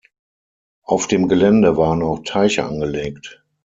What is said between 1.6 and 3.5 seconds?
waren auch Teiche angelegt.